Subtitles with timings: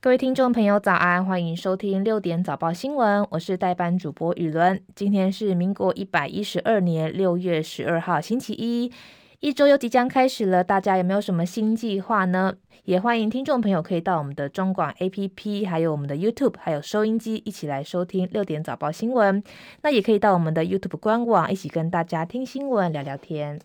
[0.00, 1.26] 各位听众朋友，早安！
[1.26, 4.80] 欢迎收听六点早报新闻，我是代班主播雨伦。
[4.94, 8.92] 今天是民国一百一十二年六月十二号，星期一，
[9.40, 10.62] 一周又即将开始了。
[10.62, 12.54] 大家有没有什么新计划呢？
[12.84, 19.42] 也欢迎听众朋友可以到我们的中广 APP，还有我们的 YouTube，还有收音机一起来收听六点早报新闻。
[19.82, 23.60] 那也可以到我们的 YouTube 官网一起跟大家听新闻、聊聊天。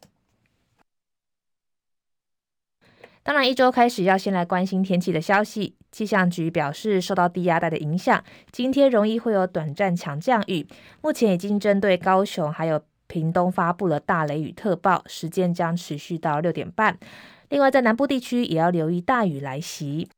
[3.22, 5.76] 当然，一周开始要先来关心天气的消息。
[5.94, 8.22] 气象局表示，受到低压带的影响，
[8.52, 10.68] 今天容易会有短暂强降雨。
[11.02, 16.98] 目前已经针对高雄还有屏东发布了大雷雨特报，时间将持续到六点半。
[17.50, 20.10] 另外，在南部地区也要留意大雨来袭。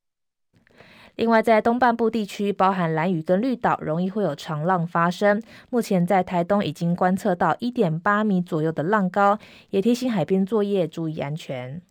[1.17, 5.41] 另外，在东半部地区，包含兰屿跟绿岛，容易会有长浪发生。
[5.69, 9.37] 目前在台东已经观测到一点八米左右的浪高，
[9.71, 11.81] 也提醒海边作业注意安全。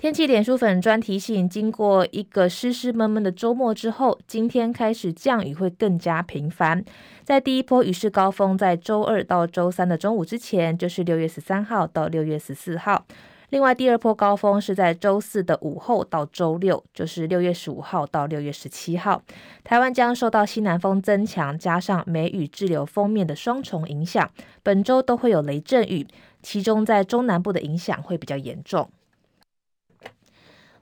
[0.00, 6.84] 天气脸书粉专提醒，经过一个湿湿闷闷的周末之后，今天开始降雨会更加频繁。
[7.24, 13.04] 在第一波雨势高峰在周二到周三的中午之前，就是六月十三号到六月十四号。
[13.48, 19.20] 另外，第二波高峰是在周四的午后到周六，就是六月十五号到六月十七号。
[19.64, 24.30] 台湾将受到西南风增强，加上梅雨滞留锋面的双重影响，
[24.62, 26.06] 本周都会有雷阵雨，
[26.40, 28.88] 其中在中南部的影响会比较严重。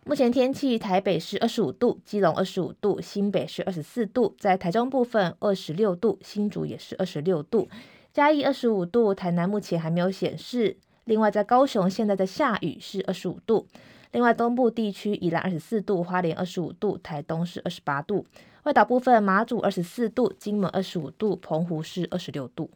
[0.09, 7.69] 目前天气，台北是二十五度，基隆二十五度，新北是二十四度，在台中部分二十六度，新竹也是二十六度，
[8.13, 10.77] 嘉义二十五度，台南目前还没有显示。
[11.07, 13.67] 另外，在高雄现在的下雨是二十五度。
[14.13, 18.25] 另外，东部地区宜兰二十四度，花莲二十五度，台东是二十八度，
[18.63, 22.71] 外岛部分马祖二十四度，金门二十五度，澎湖是二十六度。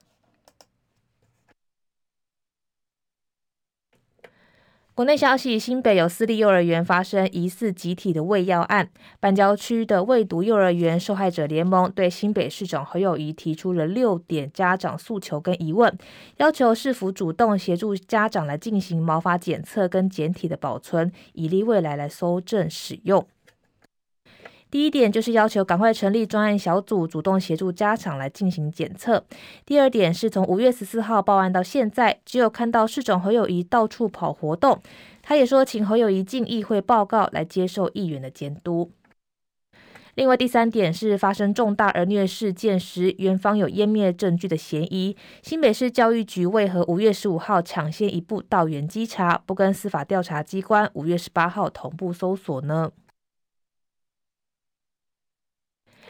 [4.93, 15.97] 国内消息：新北有私立幼儿园发生疑似集体的喂药案，板桥区的未读幼儿园受害者联盟对新北市长侯友宜提出了六点家长诉求跟疑问，
[16.37, 23.27] 要求市府主动协助家长来进行毛发检测跟检体的保存，以利未来来搜证使用。
[24.71, 29.25] 第一点就是要求赶快成立专案小组，主动协助家长来进行检测。
[29.67, 34.81] 第二点是从五月十四号报案到现在，只有看到市长侯友宜到处跑活动。
[35.23, 38.93] 他也说，请侯友宜进议会报告，来接受议员的监督。
[40.15, 45.17] 另外，第三点是发生重大儿虐事件时，园方有湮灭证据的嫌疑。
[45.43, 52.91] 新北市教育局为何五月十五号抢先一步到园稽查，不跟司法调查机关五月十八号同步搜索呢？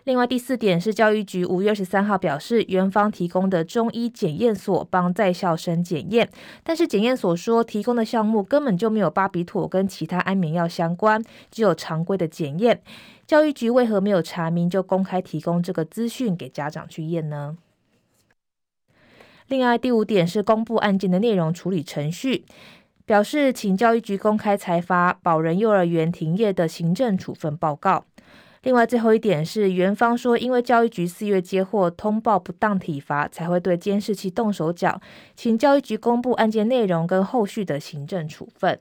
[0.05, 6.31] 另外第四点是，教育局五月二十三号表示，园方提供的中医检验所帮在校生检验，
[6.65, 12.81] 但是检验所说提供的项目根本就没有巴比妥跟其他安眠药相关，只有常规的检验。
[13.27, 17.59] 教育局为何没有查明就公开提供这个资讯给家长去验呢？
[19.49, 22.45] 另外第五点是公布案件的内容处理程序，
[23.05, 28.07] 表示请教育局公开裁罚保人幼儿园停业的行政处分报告。
[28.63, 35.01] 另外，最后一点是，园方说，因为教育局四月接获通报不当体罚，才会对监视器动手脚，
[35.35, 38.79] 请教育局公布案件内容跟后续的行政处分。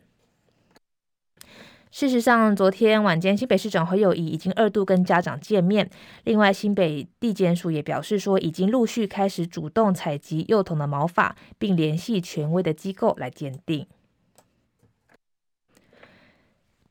[1.91, 5.89] 事实上，昨天晚间新北市长侯友谊已经二度跟家长见面。
[6.25, 13.87] 另外，新北地检署也表示说，已经陆续开始主动采集幼童的毛发，并联系权威的机构来鉴定。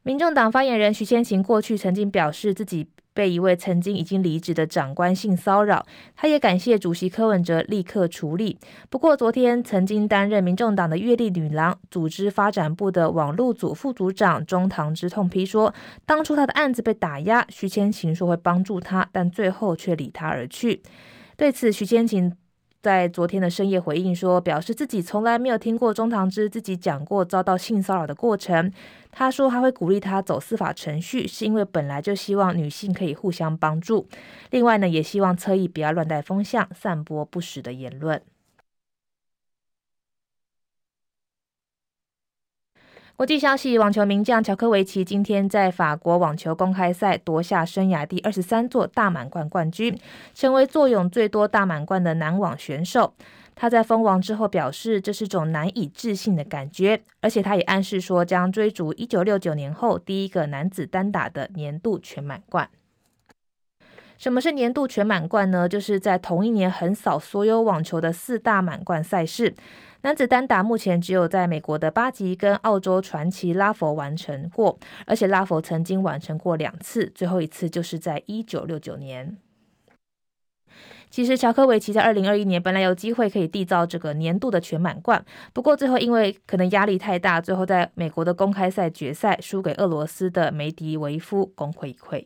[0.08, 5.84] 民众党发言人徐千晴过去曾经表示，自己被一位曾经已经离职的长官性骚扰，
[6.16, 8.58] 他也感谢主席柯文哲立刻处理。
[8.88, 15.74] 不过，昨天曾经担任民众党的月历女郎组织发展部的网路组副组长中堂之痛批说，
[16.06, 20.82] 当初他的案子被打压，徐千晴说会帮助他，但最后却离他而去。
[21.36, 22.34] 对此，徐千晴。
[22.80, 28.72] 在昨天的深夜回应说，表示自己从来没有听过中堂之自己讲过遭到性骚扰的过程。
[29.10, 34.06] 他说他会鼓励他走司法程序，是因为本来就希望女性可以互相帮助。
[34.50, 38.22] 另外呢，也希望侧翼不要乱带风向，散播不实的言论。
[43.18, 49.98] 国际消息：网球名将乔科维奇今天在法国网球公开赛夺下生涯第二十三座大满贯冠军，
[50.34, 53.12] 成为坐拥最多大满贯的男网选手。
[53.56, 62.70] 他在封王之后表示，这是种难以置信的感觉，而且他也暗示说将追逐一九六九年后第一个男子单打的年度全满贯。
[64.16, 65.68] 什么是年度全满贯呢？
[65.68, 69.54] 就是在同一年横扫所有网球的四大满贯赛事。
[70.02, 79.36] 男子单打目前只有在美国的八级跟澳洲传奇拉佛完成过，而且拉佛曾经完成过两次，最后一次就是在一九六九年。
[81.10, 92.24] 其实乔科维奇在二零二一年本来有机会可以缔造这个年度的全满贯，不过最后因为可能压力太大，最后在美国的公开赛决赛输给俄罗斯的梅迪维夫，功亏一篑。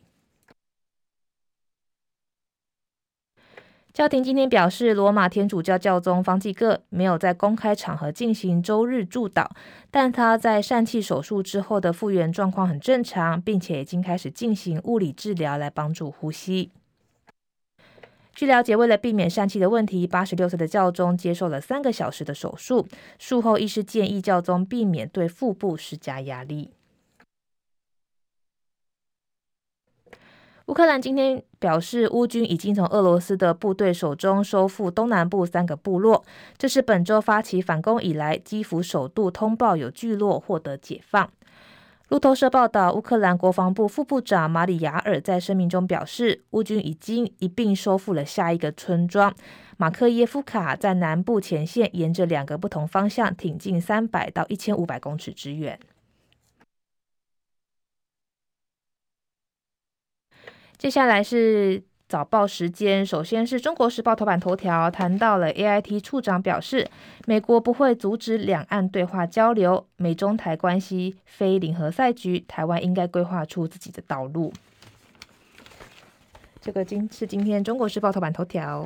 [3.93, 9.47] 教廷今天表示，罗马天主教教宗方济各没有在公开场合进行周日祝祷，
[9.91, 16.71] 但他在疝气手术之后的复原状况很正常，并且已经开始进行物理治疗来帮助呼吸。
[18.33, 22.87] 据了解，为了避免疝气的问题，八十六岁的教宗接受了三个小时的手术，
[23.19, 26.71] 术后医师建议教宗避免对腹部施加压力。
[30.67, 36.23] 乌克兰今天表示，乌军已经从俄罗斯的部队手中收复东南部三个部落，
[36.57, 41.29] 这是本周发起反攻以来，基辅首度通报有聚落获得解放。
[42.07, 49.35] 路透社报道，乌克兰国防部副部长马里亚尔在声明中表示，乌军已经一并收复了下一个村庄
[49.75, 55.77] 马克耶夫卡，在南部前线，沿着两个不同方向挺进三百到一千五百公尺之远。
[60.83, 66.85] 接下来是早报时间，首先是中国时报头版头条谈到了 AIT 处长表示，
[67.25, 74.51] 美国不会阻止两岸对话交流，美中台关系非零和赛局，台湾应该规划出自己的道路。
[76.59, 78.85] 这个今是今天中国时报头版头条。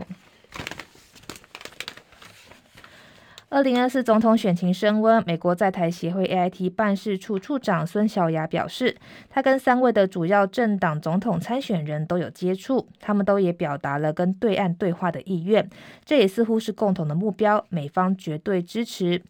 [3.57, 8.95] 二零二四总统选情升温，美国在台协会 AIT 办事处处长孙小雅表示，
[9.31, 15.67] 他跟三位的主要政党总统参选人都有接触，他们都也表达了跟对岸对话的意愿，
[16.05, 19.23] 这也似乎是共同的目标，美方绝对支持。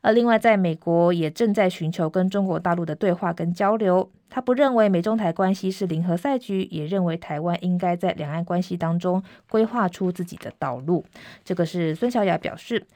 [0.00, 4.10] 而另外，在美国也正在寻求跟中国大陆的对话跟交流。
[4.30, 11.04] 他不认为美中台关系是零和赛局，也认为台湾应该在两岸关系当中规划出自己的道路。
[11.44, 12.86] 这个是孙小雅表示。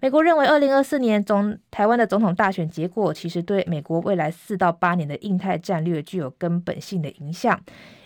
[0.00, 7.60] 美国认为，二零二四年总台湾的总统大选结果，其实对美国未来四到八年的印太战略具有根本性的影响。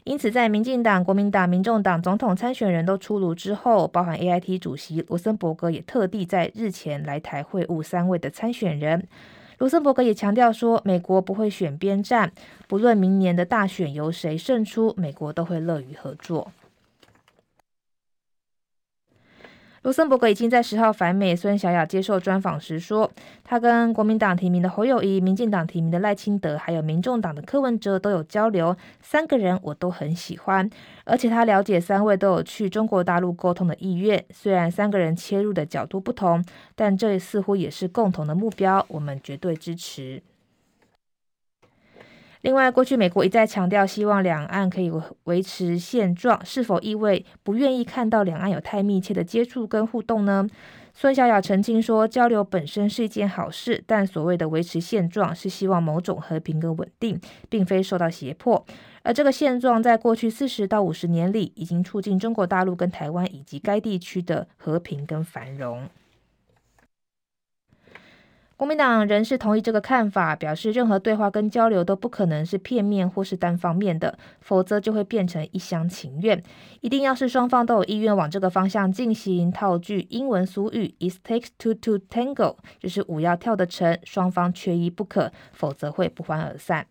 [0.04, 9.08] 因此，在民进党、国民党、民众党总统参选人都出炉之后，包含 AIT 主席罗森伯格也特地在日前来台会晤三位的参选人。
[9.58, 12.30] 卢森伯格也强调说，美国不会选边站，
[12.68, 16.52] 不论明年的大选由谁胜出，美国都会乐于合作。
[19.86, 23.08] 卢森伯格已经在十号访美，孙小雅接受专访时说，
[23.44, 30.68] 他跟国民党提名的侯友谊、民进党提名的赖清德，还有民众党的柯文哲都有交流，三个人我都很喜欢，
[31.04, 34.24] 而且他了解三位都有去中国大陆沟通的意愿。
[34.34, 36.44] 虽然三个人切入的角度不同，
[36.74, 40.20] 但这似乎也是共同的目标，我们绝对支持。
[42.46, 44.88] 另外，过去美国一再强调希望两岸可以
[45.24, 50.46] 维持现状，是否意味不愿意看到两岸有太密切的接触跟互动呢？
[50.94, 58.64] 孙小雅澄清说，交流本身是一件好事，但所谓的维持现状是希望某种和平跟稳定，并非受到胁迫。
[59.02, 65.88] 而这个现状在过去四十到五十年里，已经促进中国大陆跟台湾以及该地区的和平跟繁荣。
[68.56, 76.42] 国民党人士同意这个看法，表示任何对话跟交流都不可能是片面或是单方面的，否则就会变成一厢情愿。
[76.80, 79.52] 一定要是双方都有意愿往这个方向进行。
[79.52, 86.86] 套句英文俗语，It takes two to tango，就是舞要跳得成，双方缺一不可，否则会不欢而散。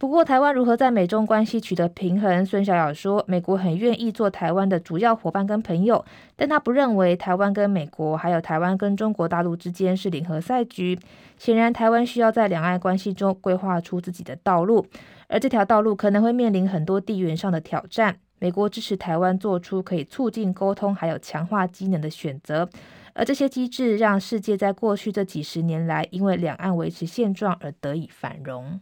[0.00, 2.46] 不过，台湾如何在美中关系取得平衡？
[2.46, 6.04] 孙小雅说，美国很愿意做台湾的主要伙伴跟朋友，
[6.36, 10.96] 但他不认为台湾跟美国还有台湾跟中国大陆之间是零和赛局。
[11.36, 14.86] 显然，台湾需要在两岸关系中规划出自己的道路，
[15.26, 18.14] 而这条道路可能会面临很多地缘上的挑战。
[18.38, 22.68] 美国支持台湾做出可以促进沟通还有强化机能的选择，
[23.14, 28.78] 而这些机制让世界在过去这几十年来，因为两岸维持现状而得以繁荣。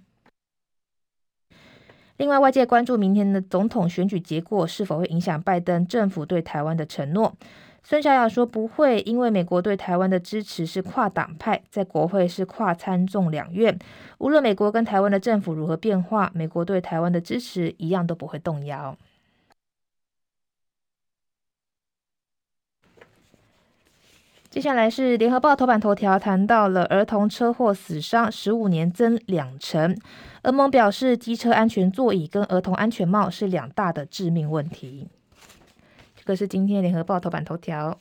[2.18, 7.35] 另外，外界关注明天的总统选举结果是否会影响拜登政府对台湾的承诺。
[7.82, 13.78] 孙小雅说不会，因为美国对台湾的支持是跨党派，在国会是跨参众两院。
[14.18, 18.96] 无论美国跟台湾的政府如何变化，美国对台湾的支持一样都不会动摇。
[24.57, 29.95] 接下来是联合报头版头条，谈到了儿童车祸死伤十五年增两成。
[30.45, 35.09] 欧盟表示，机车安全座椅跟儿童安全帽是两大的致命问题。
[36.17, 37.99] 这个是今天联合报头版头条。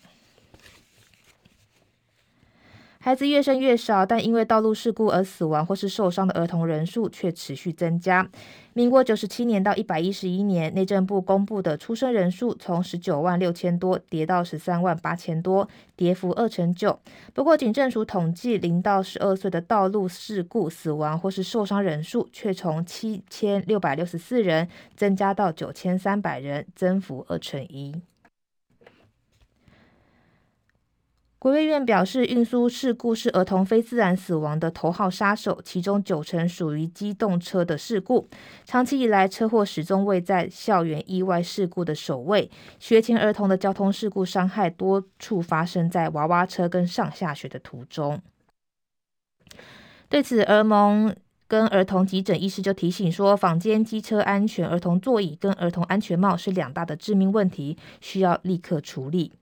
[3.05, 8.27] 孩子越生越少，但因为道路事故而死亡或是受伤的儿童人数却持续增加。
[8.73, 16.99] 民国九十七年到一百一十一年，内政部公布的出生人数从十九万六千多跌到十三万八千多，跌幅二成九。
[17.35, 27.93] 不过，警政署统计零到十二岁的道路事故死亡或是受伤人数却从七千六百六十四人增加到九千三百人，增幅二成一。
[31.45, 38.27] 国卫院表示，运输事故是儿童非自然死亡的头号杀手，其中九成属于机动车的事故。
[38.63, 42.49] 长期以来，车祸始终位在校园意外事故的首位。
[42.79, 48.19] 学前儿童的交通事故伤害多处发生在娃娃车跟上下学的途中。
[50.09, 51.15] 对此，儿盟
[51.47, 59.33] 跟儿童急诊医师就提醒说，坊间机车安全、儿童座椅跟儿童安全帽是两大的致命问题，需要立刻处理。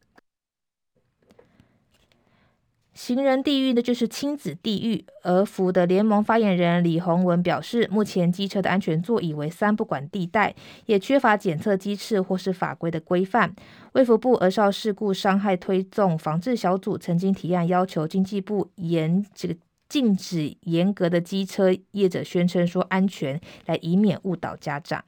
[2.93, 5.05] 行人地狱呢就是亲子地狱。
[5.23, 10.53] 而福的联盟发言人李宏文表示，目前机车的安全座椅为三不管地带，
[10.85, 13.55] 也缺乏检测机制或是法规的规范。
[13.93, 19.55] 卫福部儿少事故伤害推动防治小组曾经提案要求经济部严这个
[19.89, 25.03] 禁止严格的机车业者宣称说安全，来以免误导家长。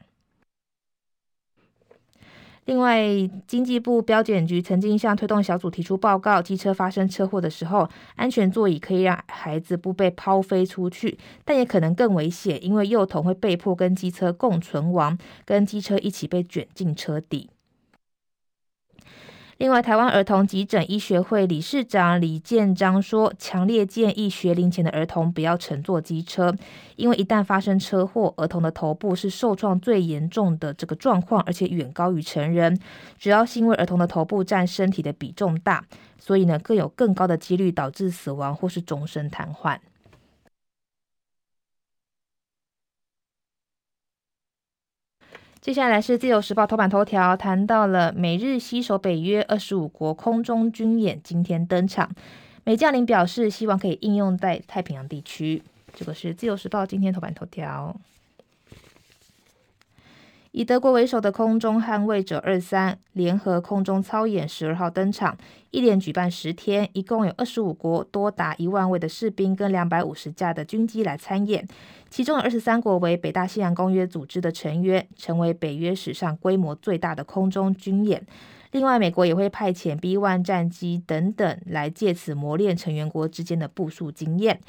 [2.65, 3.05] 另外，
[3.45, 17.51] 经济部标检局曾经向推动小组提出报告：机车发生车祸的时候，安全座椅可以让孩子不被抛飞出去，但也可能更危险，因为幼童会被迫跟机车共存亡，跟机车一起被卷进车底。
[19.57, 26.53] 另外，台湾儿童急诊医学会理事长李建章说：“强烈建议学龄前的儿童不要乘坐机车，
[26.97, 32.77] 因为一旦发生车祸，儿童的头部是受创最严重的这个状况，而且远高于成人。
[33.17, 35.85] 主要是因为儿童的头部占身体的比重大，
[36.19, 39.77] 所以呢，更有更高的几率导致死亡或是终身瘫痪。”
[45.65, 52.07] 接下来是《自由时报》头版头条，谈到了美日携手北约二十五国空中军演今天登场，
[52.63, 55.63] 美将领表示希望可以应用在太平洋地区。
[55.95, 57.99] 这个是《自由时报》今天头版头条。
[60.55, 65.37] 以德国为首的空中捍卫者二三联合空中操演十二号登场，
[65.71, 71.67] 一连举办十天，一共有二十五国多达一万位的士兵跟两百五十架的军机来参演，
[72.09, 78.25] 其中有二十三国为北大西洋公约组织的成员，成为北约史上规模最大的空中军演。
[78.71, 84.61] 另外，美国也会派遣 B-1 战机等等来借此磨练成员国之间的部署经验。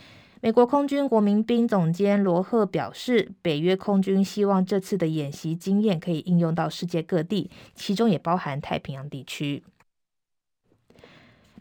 [0.42, 9.64] 美国空军国民兵总监罗赫表示，北约空军希望这次的演习经验可以应用到世界各地，其中也包含太平洋地区。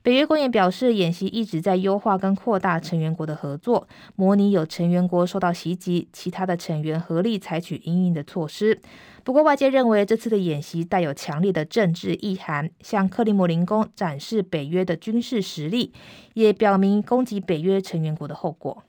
[0.05, 8.79] 北约公园表示，演习一直在优化跟扩大成员国的合作，模拟有成员国受到袭击，其他的成员合力采取应应的措施。
[9.23, 15.91] 不过，外界认为这次的演习带有强烈的政治意涵，向克里姆林宫展示北约的军事实力，
[16.35, 18.83] 也表明攻击北约成员国的后果。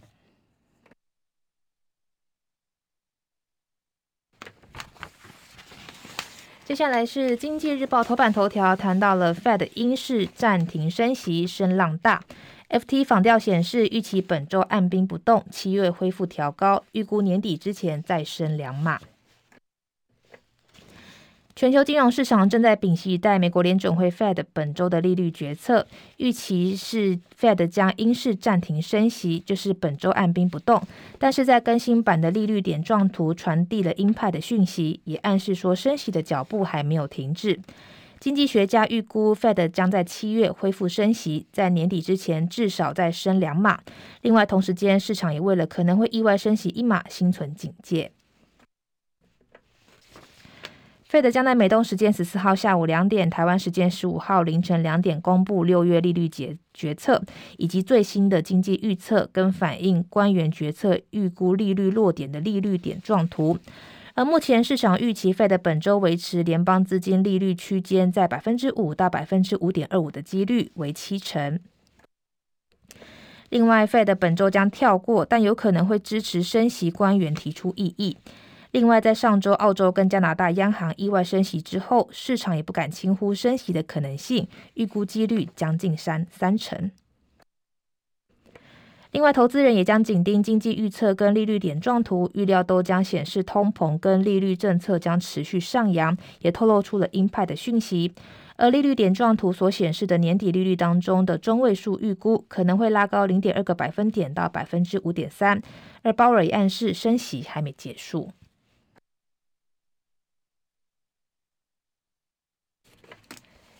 [6.67, 12.25] 接下来是《经济日报》头版头条，谈到了 Fed 英式暂停升息，声浪大。
[12.69, 18.99] FT 访调显示，预期本周按兵不动，七月恢复调高，预估年底之前再升两码。
[21.59, 25.87] 全球金融市场正在屏息待美国联准会 Fed 本周的利率决策，
[26.19, 30.83] 预期是 Fed 将鹰式暂停升息，就是本周按兵不动。
[31.19, 37.59] 但是在更新版的利率点状图传递了鹰派的讯息，也暗示说升息的脚步还没有停滞。
[38.21, 43.81] 经济学家预估 Fed 将在七月恢复升息，在年底之前至少再升两码。
[44.21, 48.13] 另外，同时间市场也为了可能会意外升息一码，心存警戒。
[51.09, 57.23] Fed 将在美东时间十四号下午两点，台湾时间十五号凌晨两点公布六月利率决决策，
[57.59, 63.57] 以及最新的经济预测跟反映官员决策预估利率落点的利率点状图。
[64.15, 71.61] 而目前市场预期 Fed 本周维持联邦资金利率区间在百分之五到百分之五点二五的几率为七成。
[73.51, 78.17] 另外，Fed 本周将跳过，但有可能会支持升息官员提出异议。
[78.73, 86.91] 另外，在上周澳洲跟加拿大央行意外升息之后，市场也不敢轻忽升息的可能性，预估几率将近三三成。
[89.13, 98.13] 另外，投资人也将紧盯经济预测跟利率点状图，预料都将显示通膨跟利率政策将持续上扬，也透露出了鹰派的讯息。
[98.57, 105.63] 而利率点状图所显示的年底利率当中的中位数预估可能会拉高零点二个百分点到百分之五点三，
[106.03, 108.31] 而鲍尔也暗示升息还没结束。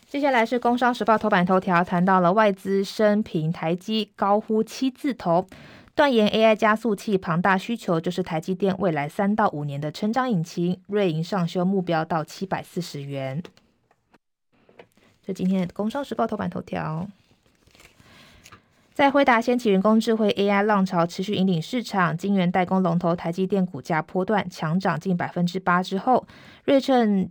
[0.09, 5.45] 接下来是《工商时报》头版头条，谈到了外资升评台积高呼七字头，
[5.93, 13.43] 断言 AI 加速器庞大需求就是台积电未来三到五年的成长引擎，瑞银上修目标到七百四十元。
[15.25, 17.05] 这今天的《工商时报》头版头条，
[18.93, 26.25] 在辉达掀起人工智慧 AI 浪潮持续引领市场，晶圆代工龙头台积电股价波段强涨近百分之八之后，
[26.63, 27.29] 瑞称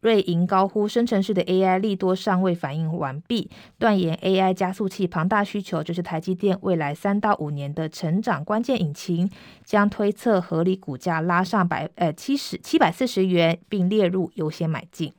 [0.00, 9.30] 瑞银高呼生成式的 AI 利多尚未反应完毕，断言 AI 加速器庞大需求就是台积电未来三到五年的成长关键引擎，
[9.64, 15.12] 将推测合理股价拉上百呃七十七百四十元，并列入优先买进。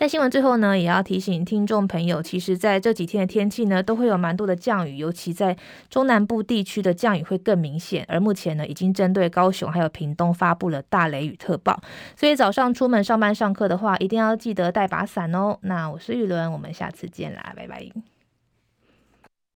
[0.00, 5.54] 在新闻最后呢，也要提醒听众朋友，其实在这几天的天气呢，都会有蛮多的降雨，尤其在
[5.90, 8.02] 中南部地区的降雨会更明显。
[8.08, 11.78] 而目前呢，已经针对高雄还有屏东发布了大雷雨特报，
[12.16, 15.58] 所以早上出门上班上课的话，一定要记得带把伞哦。
[15.60, 17.86] 那我是玉伦，我们下次见啦，拜拜。